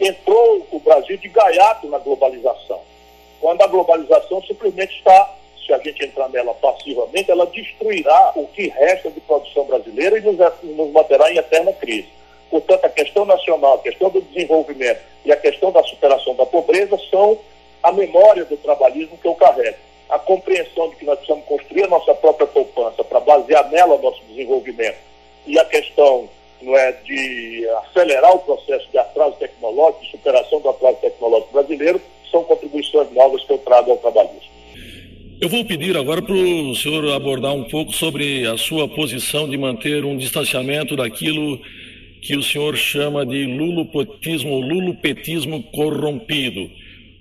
[0.01, 2.81] entrou o Brasil de gaiato na globalização.
[3.41, 8.68] Quando a globalização simplesmente está, se a gente entrar nela passivamente, ela destruirá o que
[8.68, 12.09] resta de produção brasileira e nos, nos manterá em eterna crise.
[12.51, 16.99] Portanto, a questão nacional, a questão do desenvolvimento e a questão da superação da pobreza
[17.11, 17.38] são
[17.83, 19.79] a memória do trabalhismo que eu carrego.
[20.11, 24.03] A compreensão de que nós precisamos construir a nossa própria poupança para basear nela o
[24.03, 24.99] nosso desenvolvimento
[25.46, 26.29] e a questão
[26.61, 28.89] não é, de acelerar o processo
[35.40, 39.57] Eu vou pedir agora para o senhor abordar um pouco sobre a sua posição de
[39.57, 41.59] manter um distanciamento daquilo
[42.20, 46.70] que o senhor chama de lulopetismo ou lulopetismo corrompido.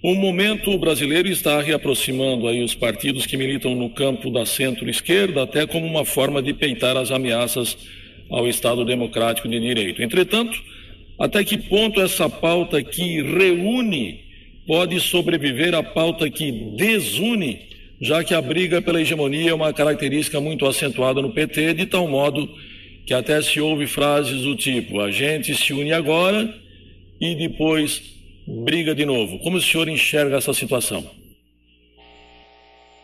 [0.04, 5.66] O momento brasileiro está reaproximando aí os partidos que militam no campo da centro-esquerda, até
[5.66, 7.78] como uma forma de peitar as ameaças
[8.30, 10.04] ao Estado democrático de direito.
[10.04, 10.62] Entretanto,
[11.18, 14.20] até que ponto essa pauta que reúne
[14.68, 17.69] pode sobreviver à pauta que desune,
[18.02, 22.08] já que a briga pela hegemonia é uma característica muito acentuada no PT, de tal
[22.08, 22.48] modo
[23.06, 26.54] que até se ouve frases do tipo: a gente se une agora
[27.20, 28.02] e depois
[28.48, 29.40] briga de novo.
[29.40, 31.04] Como o senhor enxerga essa situação?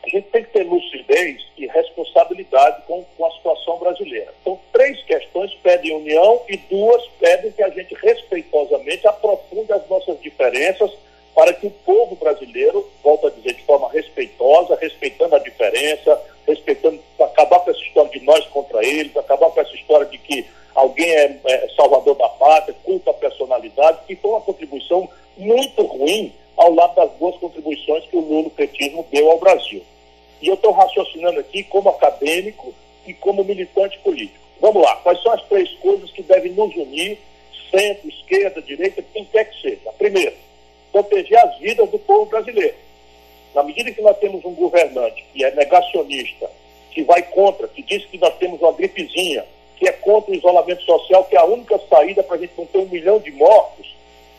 [0.03, 4.31] A gente tem que ter lucidez e responsabilidade com, com a situação brasileira.
[4.41, 10.21] Então, três questões pedem união e duas pedem que a gente respeitosamente aprofunde as nossas
[10.21, 10.91] diferenças
[11.35, 16.97] para que o povo brasileiro, volto a dizer, de forma respeitosa, respeitando a diferença, respeitando,
[17.19, 21.11] acabar com essa história de nós contra eles, acabar com essa história de que alguém
[21.11, 26.73] é, é salvador da pátria, culpa a personalidade, que foi uma contribuição muito ruim ao
[26.73, 29.83] lado das boas contribuições que o Lula petismo deu ao Brasil.
[30.41, 32.73] E eu estou raciocinando aqui como acadêmico
[33.05, 34.39] e como militante político.
[34.61, 37.19] Vamos lá, quais são as três coisas que devem nos unir,
[37.69, 39.91] centro, esquerda, direita, quem quer que seja?
[39.97, 40.33] Primeiro,
[40.95, 42.75] proteger as vidas do povo brasileiro.
[43.53, 46.49] Na medida que nós temos um governante que é negacionista,
[46.91, 50.83] que vai contra, que diz que nós temos uma gripezinha, que é contra o isolamento
[50.83, 53.93] social, que é a única saída para a gente não ter um milhão de mortos,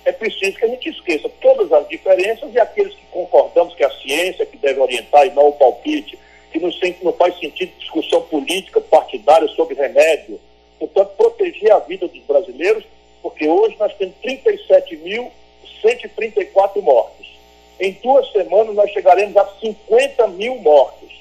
[0.07, 3.91] é preciso que a gente esqueça todas as diferenças e aqueles que concordamos que a
[3.91, 6.19] ciência que deve orientar e não o palpite,
[6.51, 6.71] que não,
[7.03, 10.41] não faz sentido discussão política, partidária sobre remédio.
[10.79, 12.85] Portanto, proteger a vida dos brasileiros,
[13.21, 14.15] porque hoje nós temos
[15.83, 17.27] 37.134 mortos.
[17.79, 21.13] Em duas semanas nós chegaremos a 50 mil mortos.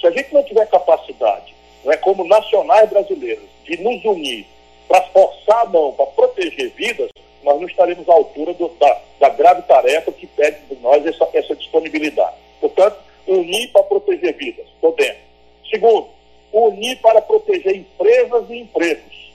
[0.00, 4.46] Se a gente não tiver capacidade, não é, como nacionais brasileiros, de nos unir
[4.88, 7.08] para forçar a mão, para proteger vidas,
[7.42, 11.28] nós não estaremos à altura do, da, da, grave tarefa que pede de nós essa,
[11.32, 12.36] essa disponibilidade.
[12.60, 15.22] Portanto, unir para proteger vidas, estou dentro.
[15.70, 16.08] Segundo,
[16.52, 19.31] unir para proteger empresas e empregos.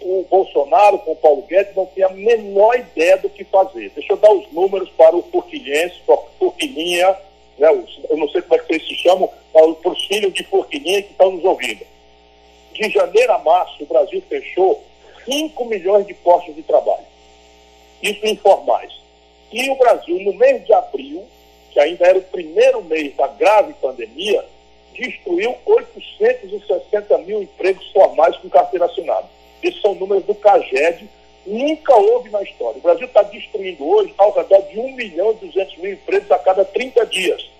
[0.00, 3.90] O Bolsonaro com o Paulo Guedes não tem a menor ideia do que fazer.
[3.90, 6.00] Deixa eu dar os números para o Forquilhense,
[6.38, 7.16] Forquilinha,
[7.58, 7.68] né,
[8.08, 11.10] eu não sei como é que vocês se chamam, para os filhos de Forquilinha que
[11.10, 11.84] estão nos ouvindo.
[12.72, 14.82] De janeiro a março, o Brasil fechou
[15.24, 17.04] 5 milhões de postos de trabalho.
[18.02, 18.92] Isso informais.
[19.52, 21.26] E o Brasil, no mês de abril,
[21.70, 24.44] que ainda era o primeiro mês da grave pandemia,
[24.94, 29.26] destruiu 860 mil empregos formais com carteira assinada.
[29.62, 31.08] Esses são números do CAGED,
[31.46, 32.78] nunca houve na história.
[32.78, 36.38] O Brasil está destruindo hoje ao redor de 1 milhão e 200 mil empregos a
[36.38, 37.50] cada 30 dias.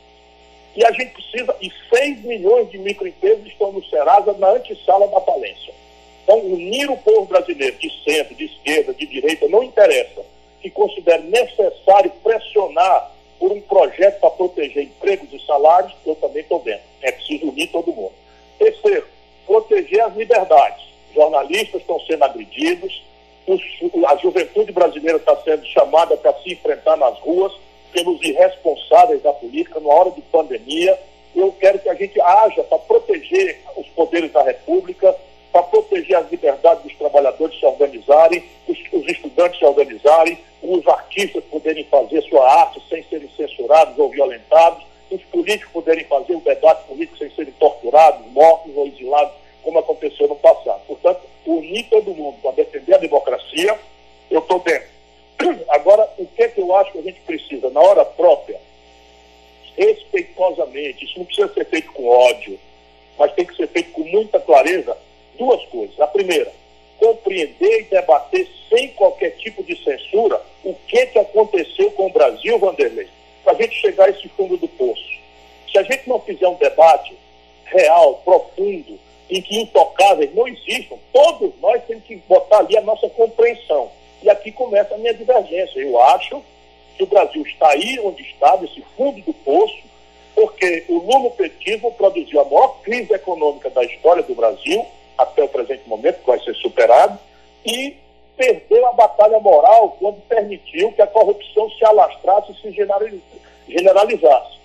[0.76, 5.20] E a gente precisa, e 6 milhões de microempresas estão no Serasa na antessala da
[5.20, 5.74] falência.
[6.22, 10.22] Então, unir o povo brasileiro de centro, de esquerda, de direita, não interessa.
[10.60, 16.60] Que considere necessário pressionar por um projeto para proteger empregos e salários, eu também estou
[16.60, 16.82] dentro.
[17.00, 18.12] É preciso unir todo mundo.
[18.58, 19.06] Terceiro,
[19.46, 20.87] proteger as liberdades.
[21.18, 23.02] Jornalistas estão sendo agredidos,
[23.44, 23.60] os,
[24.06, 27.52] a juventude brasileira está sendo chamada para se enfrentar nas ruas
[27.92, 30.96] pelos irresponsáveis da política numa hora de pandemia.
[31.34, 35.12] Eu quero que a gente haja para proteger os poderes da República,
[35.50, 41.42] para proteger as liberdades dos trabalhadores se organizarem, os, os, estudantes se organizarem, os artistas
[41.50, 46.86] poderem fazer sua arte sem serem censurados ou violentados, os políticos poderem fazer o debate
[46.86, 50.80] político sem serem torturados, mortos ou exilados, como aconteceu no passado.
[50.86, 53.78] Portanto, unir todo mundo para defender a democracia,
[54.30, 54.88] eu estou dentro.
[55.68, 58.60] Agora, o que é que eu acho que a gente precisa, na hora própria,
[59.76, 62.58] respeitosamente, isso não precisa ser feito com ódio,
[63.16, 64.96] mas tem que ser feito com muita clareza
[65.38, 65.98] duas coisas.
[66.00, 66.52] A primeira,
[66.98, 72.58] compreender e debater sem qualquer tipo de censura o que, que aconteceu com o Brasil,
[72.58, 73.08] Vanderlei,
[73.44, 75.18] para a gente chegar a esse fundo do poço.
[75.70, 77.14] Se a gente não fizer um debate
[77.66, 78.98] real, profundo,
[79.30, 83.90] em que intocáveis não existam, todos nós temos que botar ali a nossa compreensão.
[84.22, 85.80] E aqui começa a minha divergência.
[85.80, 86.42] Eu acho
[86.96, 89.78] que o Brasil está aí onde está, nesse fundo do poço,
[90.34, 94.84] porque o lulopetismo produziu a maior crise econômica da história do Brasil,
[95.16, 97.18] até o presente momento, que vai ser superado,
[97.64, 97.96] e
[98.36, 102.72] perdeu a batalha moral quando permitiu que a corrupção se alastrasse e se
[103.68, 104.57] generalizasse.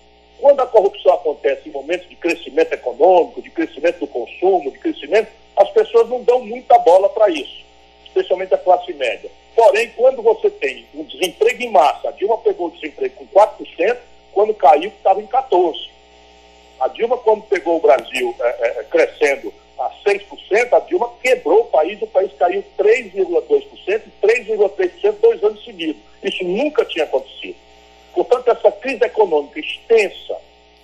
[0.43, 5.29] Quando a corrupção acontece em momentos de crescimento econômico, de crescimento do consumo, de crescimento,
[5.55, 7.63] as pessoas não dão muita bola para isso,
[8.03, 9.31] especialmente a classe média.
[9.55, 13.97] Porém, quando você tem um desemprego em massa, a Dilma pegou o desemprego com 4%,
[14.33, 15.75] quando caiu estava em 14%.
[16.81, 21.67] A Dilma, quando pegou o Brasil é, é, crescendo a 6%, a Dilma quebrou o
[21.67, 26.01] país, o país caiu 3,2% e 3,3% dois anos seguidos.
[26.21, 27.55] Isso nunca tinha acontecido.
[28.13, 30.37] Portanto, essa crise econômica extensa,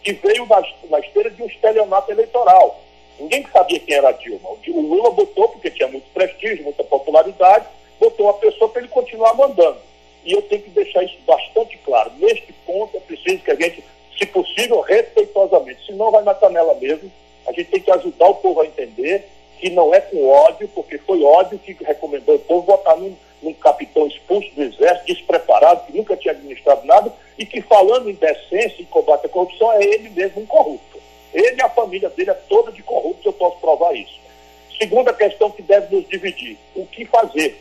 [0.04, 2.80] que veio na, na esteira de um estelionato eleitoral.
[3.20, 4.50] Ninguém sabia quem era Dilma.
[4.50, 7.66] O Lula botou, porque tinha muito prestígio, muita popularidade,
[8.00, 9.78] botou uma pessoa para ele continuar mandando.
[10.24, 12.12] E eu tenho que deixar isso bastante claro.
[12.18, 13.84] Neste ponto, é preciso que a gente,
[14.18, 17.12] se possível, respeitosamente, senão vai na canela mesmo,
[17.46, 19.28] a gente tem que ajudar o povo a entender
[19.60, 23.54] que não é com ódio, porque foi ódio que recomendou o povo votar num, num
[23.54, 28.82] capitão expulso do exército, despreparado, que nunca tinha administrado nada, e que falando em decência
[28.82, 31.00] e combate à corrupção, é ele mesmo um corrupto.
[31.34, 34.20] Ele e a família dele é toda de corruptos, eu posso provar isso.
[34.78, 37.58] Segunda questão que deve nos dividir, o que fazer?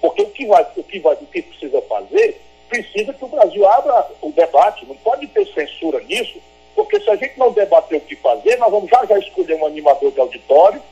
[0.00, 3.66] Porque o que, vai, o, que vai, o que precisa fazer, precisa que o Brasil
[3.68, 6.40] abra o debate, não pode ter censura nisso,
[6.74, 9.66] porque se a gente não debater o que fazer, nós vamos já já escolher um
[9.66, 10.82] animador de auditório,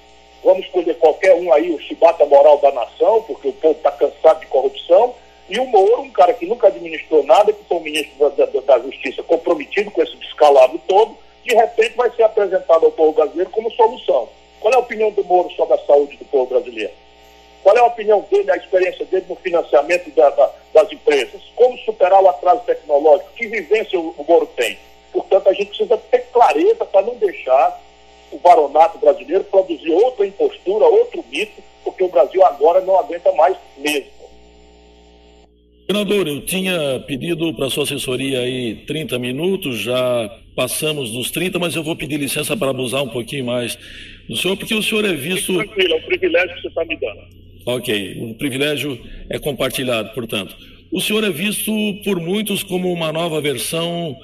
[0.45, 4.41] vamos escolher qualquer um aí, o chibata moral da nação, porque o povo está cansado
[4.41, 5.15] de corrupção,
[5.49, 8.61] e o Moro, um cara que nunca administrou nada, que foi o ministro da, da,
[8.61, 13.51] da Justiça comprometido com esse descalabro todo, de repente vai ser apresentado ao povo brasileiro
[13.51, 14.29] como solução.
[14.59, 16.93] Qual é a opinião do Moro sobre a saúde do povo brasileiro?
[17.63, 21.41] Qual é a opinião dele, a experiência dele no financiamento da, da, das empresas?
[21.55, 23.31] Como superar o atraso tecnológico?
[23.37, 24.79] Que vivência o, o Moro tem?
[25.13, 27.81] Portanto, a gente precisa ter clareza para não deixar
[28.33, 33.57] o baronato brasileiro produzir outra impostura, outro mito, porque o Brasil agora não aguenta mais
[33.77, 34.16] mesmo.
[35.89, 41.61] Senador, eu tinha pedido para a sua assessoria aí 30 minutos, já passamos dos 30,
[41.61, 43.79] mas eu vou pedir licença para abusar um pouquinho mais
[44.29, 45.55] do senhor, porque o senhor é visto.
[45.55, 47.21] Tranquilo, é um privilégio que você está me dando.
[47.65, 48.99] Ok, o privilégio
[49.31, 50.57] é compartilhado, portanto.
[50.91, 51.73] O senhor é visto
[52.03, 54.17] por muitos como uma nova versão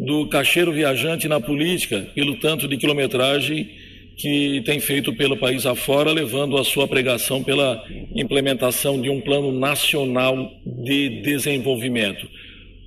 [0.00, 3.70] do cacheiro viajante na política, pelo tanto de quilometragem
[4.16, 9.52] que tem feito pelo país afora, levando a sua pregação pela implementação de um plano
[9.52, 12.28] nacional de desenvolvimento.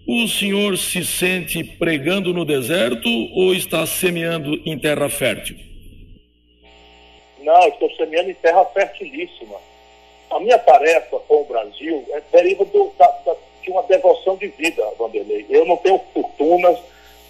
[0.08, 5.58] O senhor se sente pregando no deserto ou está semeando em terra fértil?
[7.40, 9.58] Não, estou semeando em terra fertilíssima
[10.30, 14.48] a minha tarefa com o Brasil é, deriva do, da, da, de uma devoção de
[14.48, 15.46] vida, Vanderlei.
[15.50, 16.78] Eu não tenho fortunas,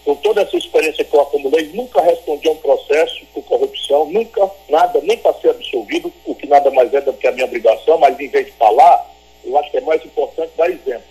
[0.08, 4.50] com toda essa experiência que eu acumulei, nunca respondi a um processo por corrupção, nunca,
[4.70, 7.98] nada, nem para ser absolvido, o que nada mais é do que a minha obrigação,
[7.98, 9.06] mas em vez de falar,
[9.44, 11.04] eu acho que é mais importante dar exemplo.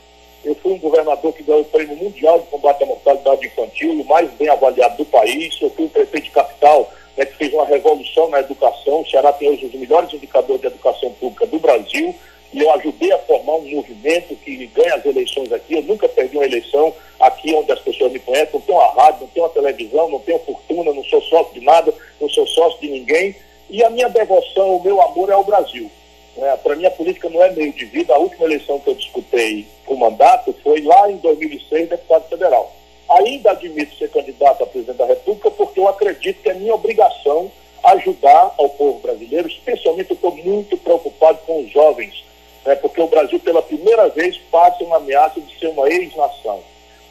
[0.42, 4.04] Eu fui um governador que ganhou o Prêmio Mundial de Combate à Mortalidade Infantil, o
[4.06, 5.60] mais bem avaliado do país.
[5.60, 9.02] Eu fui um prefeito de capital né, que fez uma revolução na educação.
[9.02, 12.14] O Ceará tem hoje os melhores indicadores de educação pública do Brasil.
[12.56, 15.74] Eu ajudei a formar um movimento que ganha as eleições aqui.
[15.74, 18.48] Eu nunca perdi uma eleição aqui onde as pessoas me conhecem.
[18.54, 21.60] Não tenho uma rádio, não tenho uma televisão, não tenho fortuna, não sou sócio de
[21.60, 23.36] nada, não sou sócio de ninguém.
[23.68, 25.90] E a minha devoção, o meu amor é ao Brasil.
[26.38, 28.14] É, Para mim, a política não é meio de vida.
[28.14, 32.72] A última eleição que eu disputei o mandato foi lá em 2006, deputado federal.
[33.08, 37.50] Ainda admito ser candidato a presidente da República porque eu acredito que é minha obrigação
[37.84, 42.25] ajudar ao povo brasileiro, especialmente eu estou muito preocupado com os jovens,
[42.66, 46.60] né, porque o Brasil pela primeira vez passa uma ameaça de ser uma ex-nação.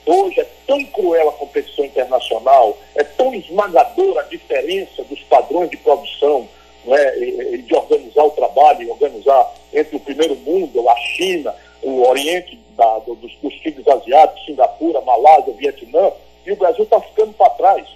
[0.05, 5.77] Hoje é tão cruel a competição internacional, é tão esmagadora a diferença dos padrões de
[5.77, 6.47] produção,
[6.83, 7.11] né,
[7.57, 13.15] de organizar o trabalho, organizar entre o primeiro mundo, a China, o Oriente da, do,
[13.15, 16.11] dos, dos asiáticos, Singapura, Malásia, Vietnã,
[16.45, 17.87] e o Brasil está ficando para trás.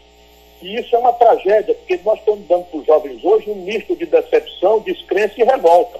[0.62, 3.95] E isso é uma tragédia, porque nós estamos dando para os jovens hoje um misto
[3.95, 5.99] de decepção, descrença e revolta.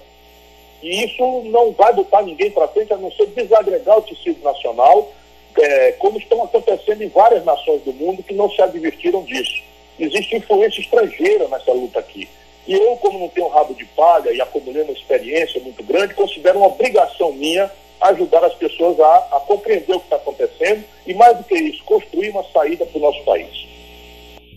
[0.82, 5.12] E isso não vai botar ninguém para frente, a não ser desagregar o tecido nacional,
[5.58, 9.62] é, como estão acontecendo em várias nações do mundo que não se advertiram disso.
[10.00, 12.28] existe influência estrangeira nessa luta aqui.
[12.68, 16.60] E eu, como não tenho rabo de palha e acumulei uma experiência muito grande, considero
[16.60, 17.70] uma obrigação minha
[18.00, 21.84] ajudar as pessoas a, a compreender o que está acontecendo e, mais do que isso,
[21.84, 23.68] construir uma saída para o nosso país.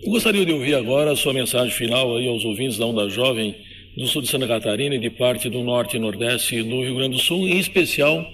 [0.03, 3.57] Eu gostaria de ouvir agora a sua mensagem final aí aos ouvintes da Onda Jovem
[3.97, 7.17] do sul de Santa Catarina e de parte do norte e nordeste do Rio Grande
[7.17, 8.25] do Sul, em especial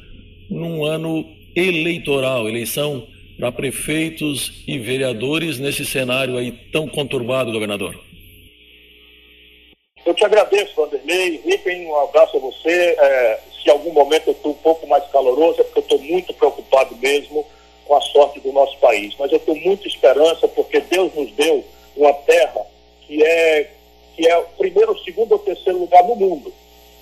[0.49, 3.07] num ano eleitoral, eleição
[3.39, 7.99] para prefeitos e vereadores nesse cenário aí tão conturbado, governador.
[10.05, 11.41] Eu te agradeço, Vanderlei.
[11.45, 12.97] Ripen, um abraço a você.
[12.99, 15.99] É, se em algum momento eu estou um pouco mais caloroso, é porque eu estou
[15.99, 17.47] muito preocupado mesmo
[17.85, 19.15] com a sorte do nosso país.
[19.19, 21.65] Mas eu tenho muita esperança, porque Deus nos deu
[21.97, 22.67] uma terra
[23.07, 23.71] que é,
[24.19, 26.53] que é o primeiro, segundo ou terceiro lugar no mundo.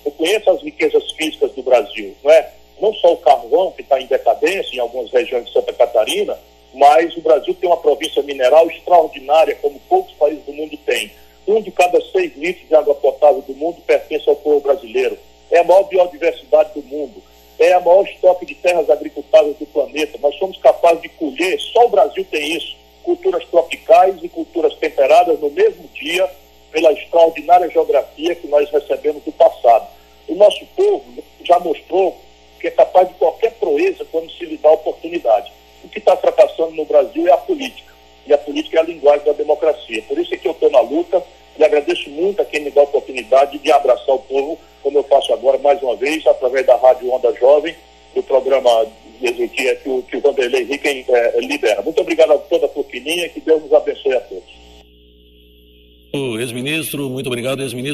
[0.05, 2.53] Eu conheço as riquezas físicas do Brasil, não é?
[2.79, 6.39] Não só o carvão, que está em decadência em algumas regiões de Santa Catarina,
[6.75, 11.11] mas o Brasil tem uma província mineral extraordinária, como poucos países do mundo têm
[11.49, 15.17] um de cada seis litros de água potável do mundo pertence ao povo brasileiro.
[15.51, 17.23] É a maior biodiversidade do mundo.
[17.59, 20.19] É a maior estoque de terras agricultáveis do planeta.
[20.21, 25.41] Nós somos capazes de colher, só o Brasil tem isso, culturas tropicais e culturas temperadas
[25.41, 26.29] no mesmo dia,
[27.27, 28.86] extraordinária geografia que nós recebemos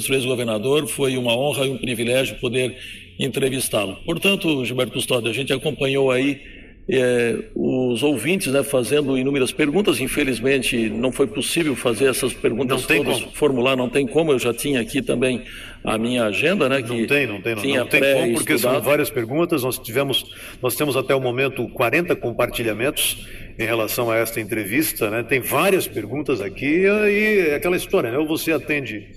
[0.03, 0.87] ex-ministro, ex-governador.
[0.89, 2.77] Foi uma honra e um privilégio poder
[3.19, 3.97] entrevistá-lo.
[4.05, 6.41] Portanto, Gilberto Custódio, a gente acompanhou aí
[6.89, 10.01] é, os ouvintes né, fazendo inúmeras perguntas.
[10.01, 13.33] Infelizmente, não foi possível fazer essas perguntas todas, como.
[13.35, 14.33] formular, não tem como.
[14.33, 15.43] Eu já tinha aqui também
[15.85, 16.79] a minha agenda, né?
[16.81, 19.63] Não tem, não tem, não, não tem como, porque são várias perguntas.
[19.63, 20.25] Nós tivemos,
[20.61, 23.27] nós temos até o momento 40 compartilhamentos
[23.59, 25.23] em relação a esta entrevista, né?
[25.23, 28.19] Tem várias perguntas aqui e é aquela história, né?
[28.19, 29.11] Ou você atende,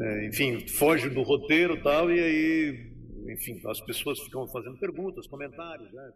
[0.00, 2.92] é, enfim, foge do roteiro tal, e aí,
[3.32, 6.10] enfim, as pessoas ficam fazendo perguntas, comentários, né?